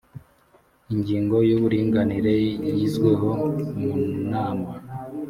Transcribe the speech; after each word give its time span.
ingingo 0.93 1.35
y’ 1.47 1.51
uburinganire 1.57 2.33
yizweho 2.77 3.29
munama. 3.79 4.69